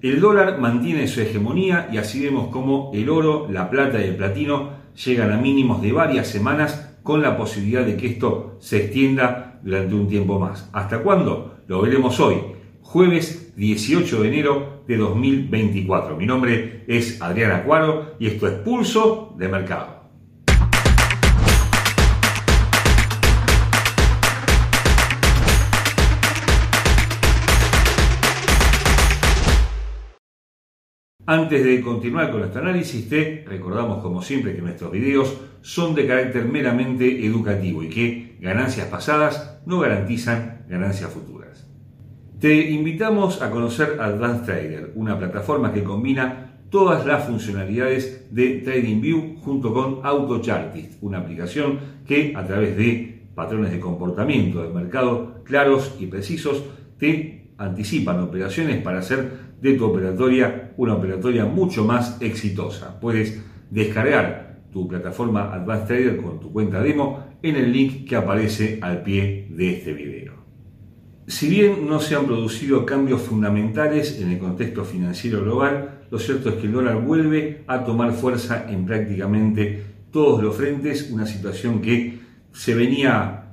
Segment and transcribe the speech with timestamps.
[0.00, 4.14] El dólar mantiene su hegemonía y así vemos cómo el oro, la plata y el
[4.14, 4.70] platino
[5.04, 9.96] llegan a mínimos de varias semanas con la posibilidad de que esto se extienda durante
[9.96, 10.70] un tiempo más.
[10.72, 11.58] ¿Hasta cuándo?
[11.66, 12.36] Lo veremos hoy,
[12.80, 16.16] jueves 18 de enero de 2024.
[16.16, 19.97] Mi nombre es Adrián Acuaro y esto es Pulso de Mercado.
[31.30, 36.06] Antes de continuar con este análisis, te recordamos como siempre que nuestros videos son de
[36.06, 41.68] carácter meramente educativo y que ganancias pasadas no garantizan ganancias futuras.
[42.40, 49.36] Te invitamos a conocer Advanced Trader, una plataforma que combina todas las funcionalidades de TradingView
[49.40, 55.94] junto con AutoChartist, una aplicación que a través de patrones de comportamiento del mercado claros
[56.00, 56.64] y precisos
[56.96, 62.98] te anticipan operaciones para hacer de tu operatoria una operatoria mucho más exitosa.
[63.00, 68.78] Puedes descargar tu plataforma Advanced Trader con tu cuenta demo en el link que aparece
[68.80, 70.34] al pie de este video.
[71.26, 76.48] Si bien no se han producido cambios fundamentales en el contexto financiero global, lo cierto
[76.48, 81.82] es que el dólar vuelve a tomar fuerza en prácticamente todos los frentes, una situación
[81.82, 82.18] que
[82.52, 83.44] se venía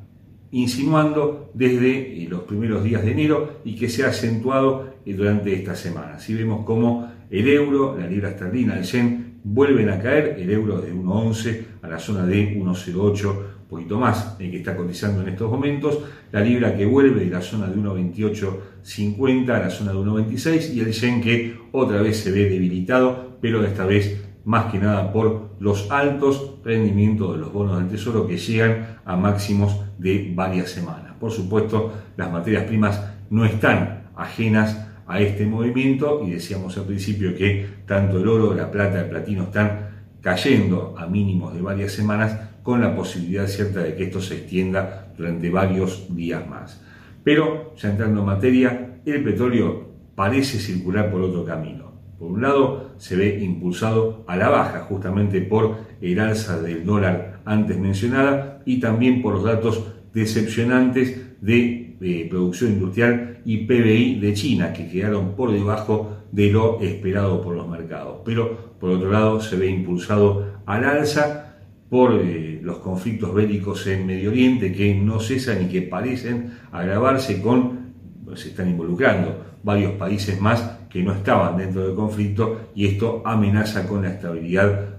[0.52, 6.20] insinuando desde los primeros días de enero y que se ha acentuado durante esta semana.
[6.20, 10.82] Si vemos cómo el euro, la libra esterlina, el yen vuelven a caer, el euro
[10.82, 15.30] de 1.11 a la zona de 1.08, un poquito más, el que está cotizando en
[15.30, 16.00] estos momentos,
[16.32, 20.80] la libra que vuelve de la zona de 1.28.50 a la zona de 1.26 y
[20.80, 25.56] el yen que otra vez se ve debilitado, pero esta vez más que nada por
[25.60, 31.14] los altos rendimientos de los bonos del tesoro que llegan a máximos de varias semanas.
[31.20, 37.36] Por supuesto, las materias primas no están ajenas a este movimiento y decíamos al principio
[37.36, 39.90] que tanto el oro, la plata, el platino están
[40.22, 45.14] cayendo a mínimos de varias semanas con la posibilidad cierta de que esto se extienda
[45.16, 46.82] durante varios días más.
[47.24, 51.94] Pero, ya entrando en materia, el petróleo parece circular por otro camino.
[52.18, 57.42] Por un lado, se ve impulsado a la baja justamente por el alza del dólar
[57.46, 59.84] antes mencionada y también por los datos
[60.14, 66.82] decepcionantes de eh, producción industrial y PBI de China, que quedaron por debajo de lo
[66.82, 68.18] esperado por los mercados.
[68.26, 71.56] Pero por otro lado se ve impulsado al alza
[71.90, 77.42] por eh, los conflictos bélicos en Medio Oriente que no cesan y que parecen agravarse
[77.42, 77.94] con,
[78.36, 83.88] se están involucrando varios países más que no estaban dentro del conflicto y esto amenaza
[83.88, 84.98] con la estabilidad,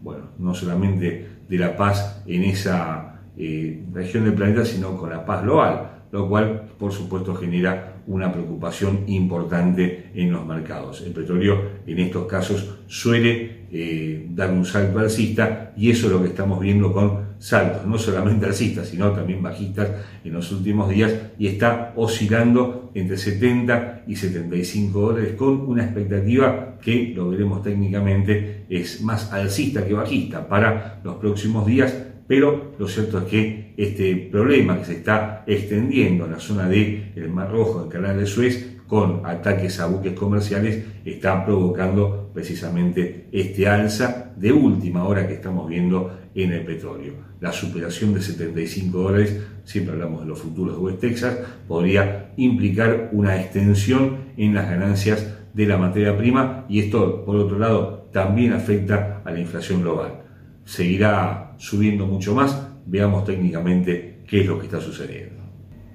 [0.00, 5.24] bueno, no solamente de la paz en esa eh, región del planeta, sino con la
[5.24, 11.02] paz global, lo cual por supuesto genera una preocupación importante en los mercados.
[11.02, 16.20] El petróleo en estos casos suele eh, dar un salto alcista y eso es lo
[16.20, 19.90] que estamos viendo con saltos, no solamente alcistas, sino también bajistas
[20.24, 26.78] en los últimos días y está oscilando entre 70 y 75 dólares con una expectativa
[26.82, 31.94] que, lo veremos técnicamente, es más alcista que bajista para los próximos días
[32.30, 37.10] pero lo cierto es que este problema que se está extendiendo en la zona del
[37.16, 43.26] el Mar Rojo, el Canal de Suez, con ataques a buques comerciales, está provocando precisamente
[43.32, 47.14] este alza de última hora que estamos viendo en el petróleo.
[47.40, 51.36] La superación de 75 dólares, siempre hablamos de los futuros de West Texas,
[51.66, 57.58] podría implicar una extensión en las ganancias de la materia prima y esto, por otro
[57.58, 60.20] lado, también afecta a la inflación global.
[60.64, 62.58] Seguirá subiendo mucho más.
[62.86, 65.40] Veamos técnicamente qué es lo que está sucediendo.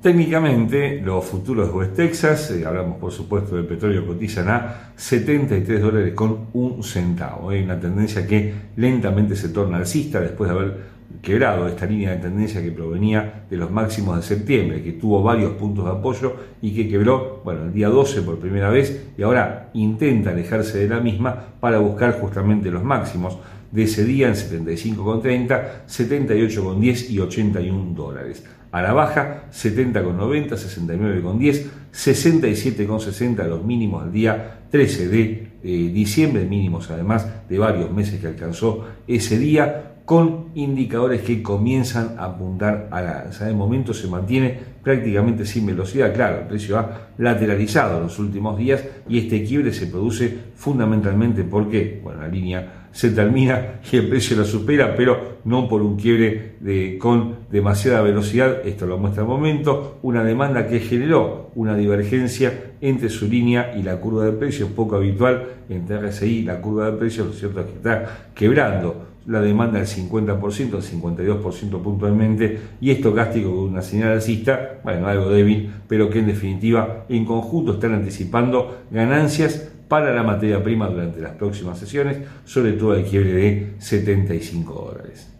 [0.02, 5.82] Técnicamente, los futuros de West Texas, eh, hablamos por supuesto del petróleo, cotizan a 73
[5.82, 7.50] dólares con un centavo.
[7.50, 12.18] Hay una tendencia que lentamente se torna alcista después de haber quebrado esta línea de
[12.18, 16.76] tendencia que provenía de los máximos de septiembre, que tuvo varios puntos de apoyo y
[16.76, 21.00] que quebró, bueno, el día 12 por primera vez y ahora intenta alejarse de la
[21.00, 23.40] misma para buscar justamente los máximos
[23.72, 28.44] de ese día en 75,30, 78,10 y 81 dólares.
[28.72, 36.92] A la baja, 70,90, 69,10, 67,60 los mínimos del día 13 de eh, diciembre, mínimos
[36.92, 43.02] además de varios meses que alcanzó ese día, con indicadores que comienzan a apuntar a
[43.02, 43.46] la alza.
[43.46, 46.14] De momento se mantiene prácticamente sin velocidad.
[46.14, 51.44] Claro, el precio ha lateralizado en los últimos días y este quiebre se produce fundamentalmente
[51.44, 55.98] porque, bueno, la línea se termina y el precio la supera, pero no por un
[55.98, 62.74] quiebre con demasiada velocidad, esto lo muestra el momento, una demanda que generó una divergencia
[62.80, 66.92] entre su línea y la curva de precios, poco habitual entre RSI y la curva
[66.92, 72.60] de precios, lo cierto es que está quebrando la demanda del 50%, el 52% puntualmente,
[72.80, 77.26] y esto castigo con una señal alcista, bueno, algo débil, pero que en definitiva en
[77.26, 83.06] conjunto están anticipando ganancias para la materia prima durante las próximas sesiones, sobre todo el
[83.06, 85.32] quiebre de 75 dólares.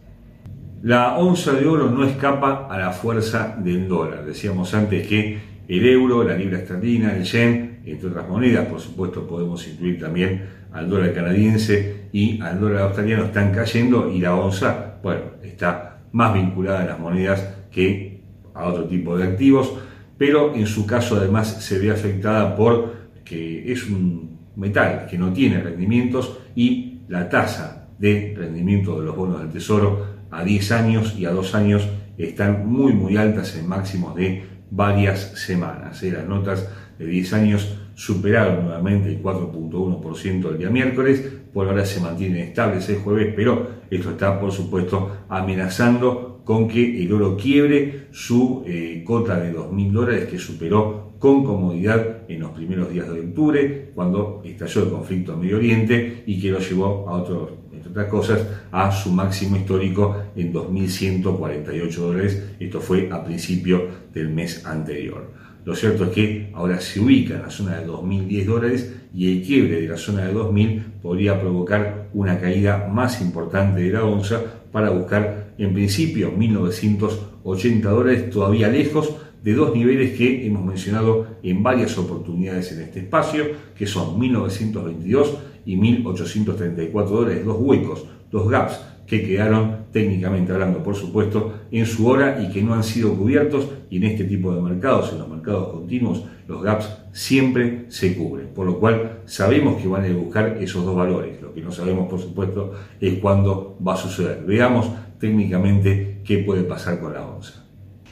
[0.82, 4.24] La onza de oro no escapa a la fuerza del dólar.
[4.24, 9.26] Decíamos antes que el euro, la libra esterlina, el yen, entre otras monedas, por supuesto
[9.26, 14.96] podemos incluir también al dólar canadiense y al dólar australiano, están cayendo y la onza,
[15.02, 18.22] bueno, está más vinculada a las monedas que
[18.54, 19.72] a otro tipo de activos,
[20.18, 22.94] pero en su caso además se ve afectada por
[23.24, 29.16] que es un metal que no tiene rendimientos y la tasa de rendimiento de los
[29.16, 33.68] bonos del tesoro a 10 años y a 2 años están muy muy altas en
[33.68, 36.02] máximos de varias semanas.
[36.02, 36.12] ¿eh?
[36.12, 42.00] Las notas de 10 años superaron nuevamente el 4.1% el día miércoles, por ahora se
[42.00, 48.06] mantiene estable el jueves, pero esto está por supuesto amenazando con que el oro quiebre
[48.12, 53.20] su eh, cota de 2.000 dólares que superó con comodidad en los primeros días de
[53.20, 57.50] octubre, cuando estalló el conflicto en Medio Oriente y que lo llevó a otros,
[57.88, 62.50] otras cosas, a su máximo histórico en 2.148 dólares.
[62.60, 65.45] Esto fue a principio del mes anterior.
[65.66, 69.44] Lo cierto es que ahora se ubica en la zona de 2.010 dólares y el
[69.44, 74.40] quiebre de la zona de 2.000 podría provocar una caída más importante de la onza
[74.70, 81.64] para buscar en principio 1.980 dólares, todavía lejos de dos niveles que hemos mencionado en
[81.64, 83.46] varias oportunidades en este espacio,
[83.76, 90.94] que son 1922 y 1834 dólares, dos huecos, dos gaps que quedaron técnicamente hablando, por
[90.94, 94.60] supuesto, en su hora y que no han sido cubiertos y en este tipo de
[94.60, 99.88] mercados, en los mercados continuos, los gaps siempre se cubren, por lo cual sabemos que
[99.88, 101.40] van a buscar esos dos valores.
[101.40, 104.44] Lo que no sabemos, por supuesto, es cuándo va a suceder.
[104.46, 107.64] Veamos técnicamente qué puede pasar con la onza.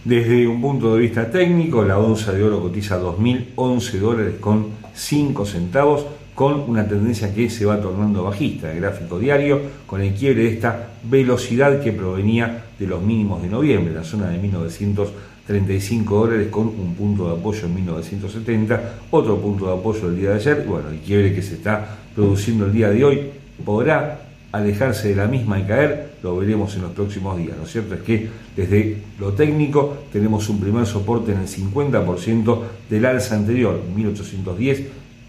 [0.05, 5.47] Desde un punto de vista técnico, la onza de oro cotiza 2.011 dólares con 5
[5.47, 10.45] centavos, con una tendencia que se va tornando bajista, el gráfico diario, con el quiebre
[10.45, 16.49] de esta velocidad que provenía de los mínimos de noviembre, la zona de 1935 dólares
[16.51, 20.65] con un punto de apoyo en 1970, otro punto de apoyo el día de ayer,
[20.67, 23.31] bueno, el quiebre que se está produciendo el día de hoy
[23.65, 24.21] podrá
[24.51, 27.57] alejarse de la misma y caer, lo veremos en los próximos días.
[27.59, 32.59] Lo cierto es que desde lo técnico tenemos un primer soporte en el 50%
[32.89, 34.83] del alza anterior, 1810,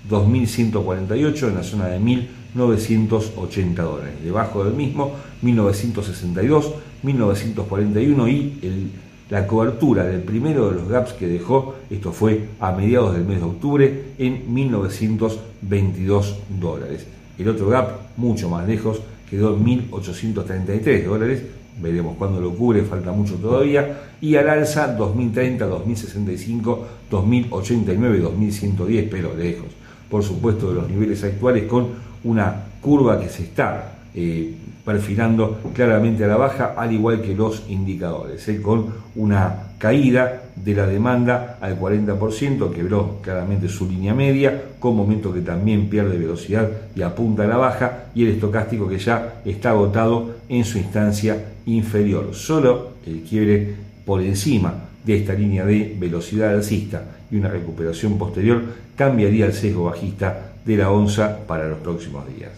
[0.10, 4.13] 2148 en la zona de 1980 dólares.
[4.24, 5.12] Debajo del mismo,
[5.42, 6.74] 1962,
[7.04, 8.92] 1941 y
[9.30, 13.40] la cobertura del primero de los gaps que dejó, esto fue a mediados del mes
[13.40, 17.08] de octubre, en 1922 dólares.
[17.38, 21.42] El otro gap, mucho más lejos, quedó en 1.833 dólares,
[21.81, 29.36] veremos cuándo lo cubre, falta mucho todavía, y al alza 2030, 2065, 2089, 2110, pero
[29.36, 29.68] lejos,
[30.10, 31.88] por supuesto, de los niveles actuales, con
[32.24, 34.54] una curva que se está eh,
[34.86, 40.74] perfilando claramente a la baja, al igual que los indicadores, eh, con una caída de
[40.74, 46.69] la demanda al 40%, quebró claramente su línea media, con momento que también pierde velocidad
[46.96, 51.53] y apunta a la baja, y el estocástico que ya está agotado en su instancia
[51.65, 52.30] inferior.
[52.34, 53.75] Solo el quiebre
[54.06, 58.63] por encima de esta línea de velocidad alcista y una recuperación posterior
[58.96, 62.51] cambiaría el sesgo bajista de la onza para los próximos días.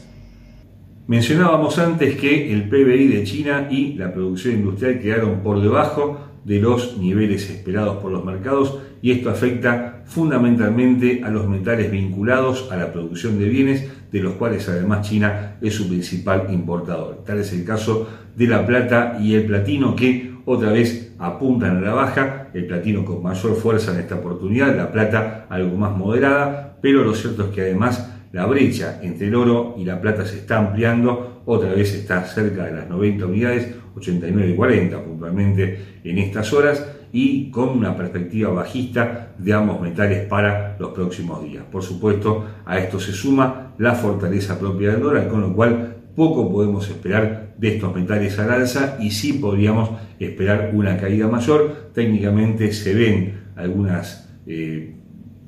[1.07, 6.59] Mencionábamos antes que el PBI de China y la producción industrial quedaron por debajo de
[6.59, 12.77] los niveles esperados por los mercados y esto afecta fundamentalmente a los metales vinculados a
[12.77, 17.23] la producción de bienes, de los cuales además China es su principal importador.
[17.25, 21.81] Tal es el caso de la plata y el platino que otra vez apuntan a
[21.81, 26.77] la baja, el platino con mayor fuerza en esta oportunidad, la plata algo más moderada,
[26.81, 30.37] pero lo cierto es que además la brecha entre el oro y la plata se
[30.37, 36.17] está ampliando, otra vez está cerca de las 90 unidades, 89 y 40 puntualmente en
[36.17, 41.63] estas horas, y con una perspectiva bajista de ambos metales para los próximos días.
[41.71, 46.51] Por supuesto, a esto se suma la fortaleza propia del dólar, con lo cual poco
[46.51, 51.91] podemos esperar de estos metales al alza y sí podríamos esperar una caída mayor.
[51.93, 54.95] Técnicamente se ven algunas eh,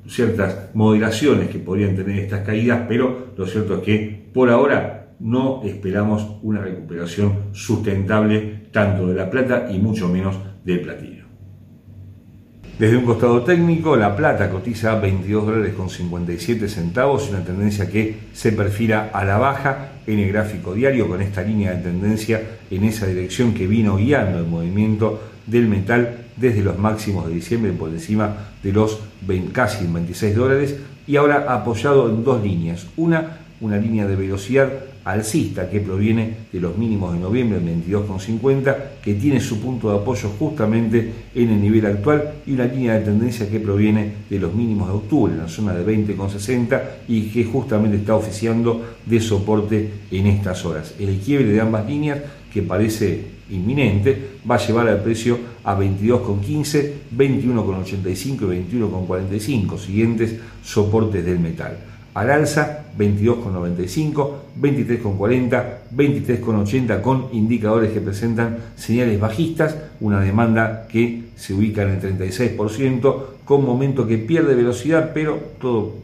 [0.06, 5.60] ciertas moderaciones que podrían tener estas caídas, pero lo cierto es que por ahora no
[5.64, 11.19] esperamos una recuperación sustentable tanto de la plata y mucho menos del platino.
[12.80, 18.16] Desde un costado técnico, la plata cotiza 22 dólares con 57 centavos, una tendencia que
[18.32, 22.84] se perfila a la baja en el gráfico diario con esta línea de tendencia en
[22.84, 27.90] esa dirección que vino guiando el movimiento del metal desde los máximos de diciembre por
[27.90, 28.98] encima de los
[29.52, 32.86] casi 26 dólares y ahora apoyado en dos líneas.
[32.96, 34.70] Una, una línea de velocidad
[35.04, 39.98] alcista que proviene de los mínimos de noviembre en 22,50, que tiene su punto de
[39.98, 44.54] apoyo justamente en el nivel actual, y una línea de tendencia que proviene de los
[44.54, 49.90] mínimos de octubre, en la zona de 20,60, y que justamente está oficiando de soporte
[50.10, 50.94] en estas horas.
[50.98, 52.18] El quiebre de ambas líneas,
[52.52, 61.24] que parece inminente, va a llevar al precio a 22,15, 21,85 y 21,45, siguientes soportes
[61.24, 61.76] del metal
[62.14, 64.30] al alza 22,95,
[64.60, 72.18] 23,40, 23,80 con indicadores que presentan señales bajistas, una demanda que se ubica en el
[72.18, 75.94] 36%, con momento que pierde velocidad, pero todo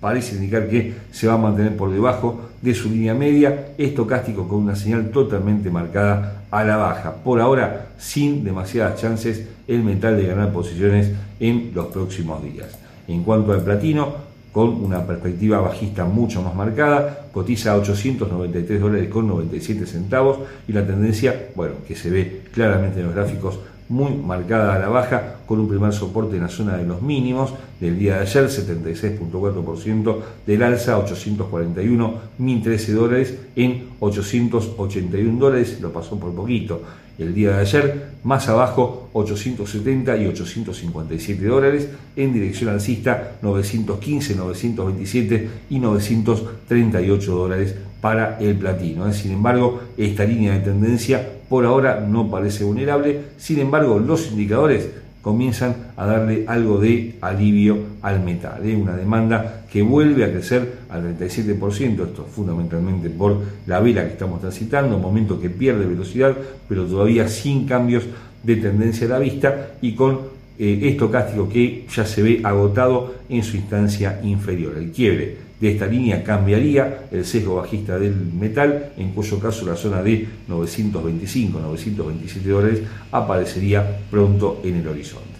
[0.00, 4.60] parece indicar que se va a mantener por debajo de su línea media, estocástico con
[4.60, 7.14] una señal totalmente marcada a la baja.
[7.22, 12.78] Por ahora, sin demasiadas chances el metal de ganar posiciones en los próximos días.
[13.06, 19.08] En cuanto al platino, con una perspectiva bajista mucho más marcada, cotiza a 893 dólares
[19.08, 24.12] con 97 centavos y la tendencia, bueno, que se ve claramente en los gráficos muy
[24.14, 27.98] marcada a la baja, con un primer soporte en la zona de los mínimos del
[27.98, 30.16] día de ayer, 76.4%
[30.46, 36.82] del alza, 841, 1013 dólares en 881 dólares, lo pasó por poquito
[37.20, 45.48] el día de ayer, más abajo 870 y 857 dólares, en dirección alcista 915, 927
[45.70, 49.06] y 938 dólares para el platino.
[49.06, 49.12] ¿eh?
[49.12, 54.88] Sin embargo, esta línea de tendencia por ahora no parece vulnerable, sin embargo los indicadores
[55.22, 58.74] comienzan a darle algo de alivio al metal, ¿eh?
[58.74, 64.40] una demanda que vuelve a crecer al 37%, esto fundamentalmente por la vela que estamos
[64.40, 66.34] transitando, un momento que pierde velocidad,
[66.68, 68.04] pero todavía sin cambios
[68.42, 73.14] de tendencia a la vista y con eh, esto cástico que ya se ve agotado
[73.30, 74.76] en su instancia inferior.
[74.76, 79.74] El quiebre de esta línea cambiaría el sesgo bajista del metal, en cuyo caso la
[79.74, 85.30] zona de 925-927 dólares aparecería pronto en el horizonte.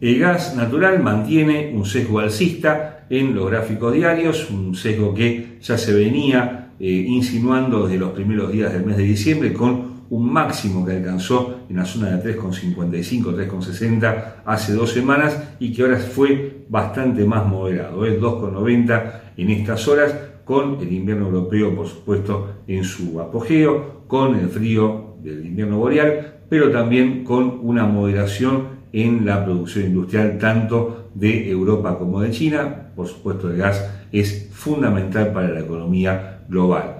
[0.00, 5.76] El gas natural mantiene un sesgo alcista en los gráficos diarios, un sesgo que ya
[5.76, 10.84] se venía eh, insinuando desde los primeros días del mes de diciembre con un máximo
[10.84, 16.64] que alcanzó en la zona de 3,55, 3,60 hace dos semanas y que ahora fue
[16.68, 20.14] bastante más moderado, es 2,90 en estas horas,
[20.44, 26.40] con el invierno europeo, por supuesto, en su apogeo, con el frío del invierno boreal,
[26.48, 32.90] pero también con una moderación en la producción industrial tanto de Europa como de China.
[32.96, 36.99] Por supuesto, el gas es fundamental para la economía global.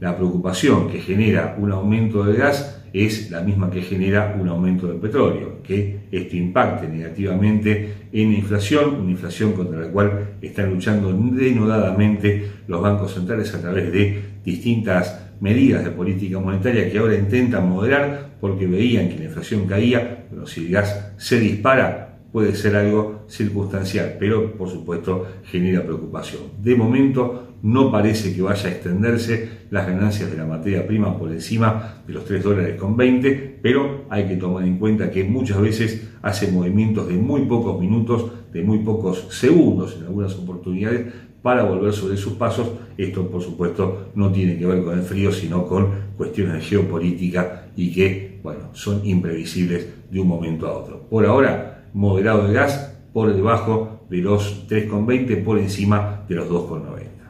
[0.00, 4.86] La preocupación que genera un aumento del gas es la misma que genera un aumento
[4.86, 10.70] del petróleo, que esto impacte negativamente en la inflación, una inflación contra la cual están
[10.70, 17.14] luchando denodadamente los bancos centrales a través de distintas medidas de política monetaria que ahora
[17.14, 22.54] intentan moderar porque veían que la inflación caía, pero si el gas se dispara, puede
[22.54, 26.42] ser algo circunstancial, pero por supuesto genera preocupación.
[26.60, 31.30] De momento no parece que vaya a extenderse las ganancias de la materia prima por
[31.30, 35.60] encima de los 3 dólares con 20, pero hay que tomar en cuenta que muchas
[35.60, 41.62] veces hace movimientos de muy pocos minutos, de muy pocos segundos en algunas oportunidades para
[41.64, 42.68] volver sobre sus pasos.
[42.98, 47.68] Esto por supuesto no tiene que ver con el frío, sino con cuestiones de geopolítica
[47.76, 51.06] y que, bueno, son imprevisibles de un momento a otro.
[51.08, 57.20] Por ahora, moderado de gas por debajo de los 3,20, por encima de los 2,90.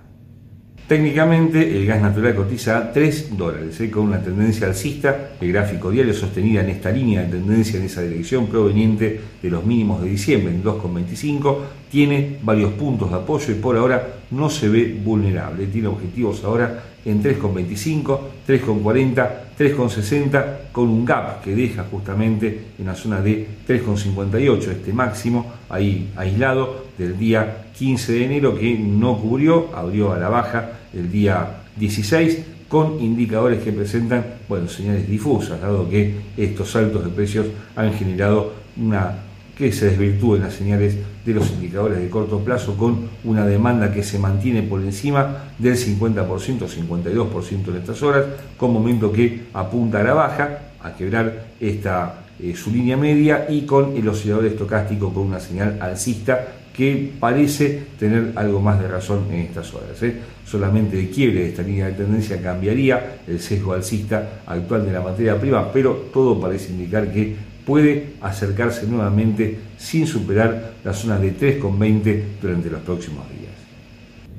[0.90, 3.90] Técnicamente, el gas natural cotiza a 3 dólares, ¿eh?
[3.92, 8.02] con una tendencia alcista, el gráfico diario sostenida en esta línea de tendencia en esa
[8.02, 11.58] dirección proveniente de los mínimos de diciembre en 2,25,
[11.90, 15.66] tiene varios puntos de apoyo y por ahora no se ve vulnerable.
[15.66, 22.94] Tiene objetivos ahora en 3,25, 3,40, 3,60, con un gap que deja justamente en la
[22.94, 29.74] zona de 3,58, este máximo ahí aislado del día 15 de enero que no cubrió,
[29.74, 35.88] abrió a la baja el día 16, con indicadores que presentan bueno, señales difusas, dado
[35.88, 39.29] que estos saltos de precios han generado una
[39.60, 44.02] que se desvirtúen las señales de los indicadores de corto plazo con una demanda que
[44.02, 46.24] se mantiene por encima del 50%,
[46.66, 48.24] 52% en estas horas,
[48.56, 53.66] con momento que apunta a la baja, a quebrar esta, eh, su línea media y
[53.66, 59.26] con el oscilador estocástico con una señal alcista que parece tener algo más de razón
[59.30, 60.02] en estas horas.
[60.02, 60.20] ¿eh?
[60.46, 65.02] Solamente el quiebre de esta línea de tendencia cambiaría el sesgo alcista actual de la
[65.02, 71.36] materia prima, pero todo parece indicar que puede acercarse nuevamente sin superar la zona de
[71.36, 73.52] 3,20 durante los próximos días.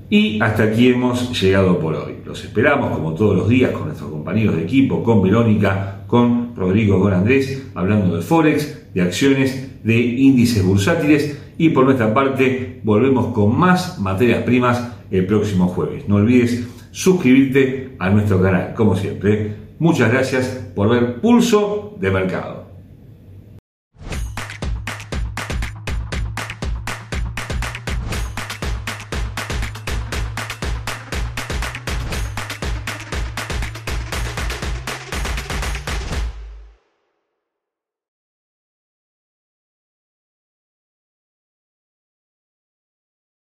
[0.10, 2.16] Y hasta aquí hemos llegado por hoy.
[2.26, 7.00] Los esperamos como todos los días con nuestros compañeros de equipo, con Verónica, con Rodrigo,
[7.00, 13.28] con Andrés, hablando de Forex, de acciones, de índices bursátiles y por nuestra parte volvemos
[13.28, 16.06] con más materias primas el próximo jueves.
[16.06, 19.56] No olvides suscribirte a nuestro canal, como siempre.
[19.80, 22.61] Muchas gracias por ver Pulso de Mercado.